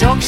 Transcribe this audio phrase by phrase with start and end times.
[0.00, 0.22] çok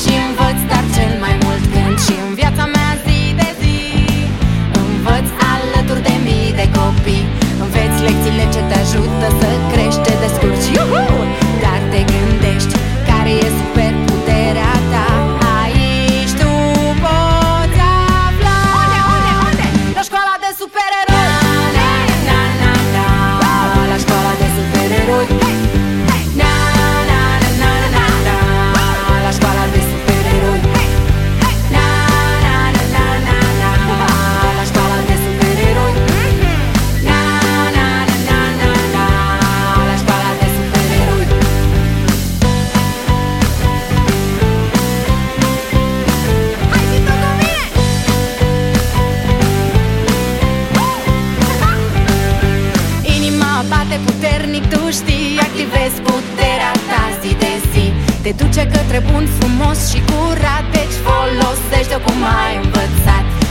[53.71, 57.87] bate puternic, tu știi Activezi puterea ta zi de zi.
[58.23, 63.46] Te duce către bun, frumos și curat Deci folosește-o cum ai învățat.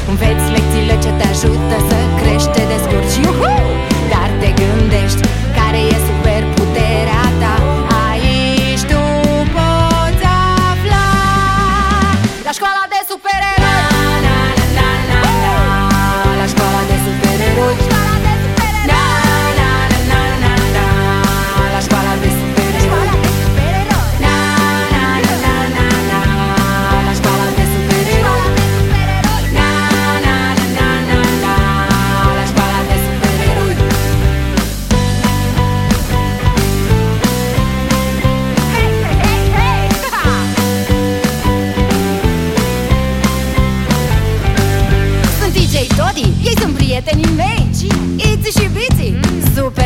[46.18, 47.70] Adi, ei sunt prietenii mei.
[48.16, 49.53] Iți și biții, mm.
[49.56, 49.84] super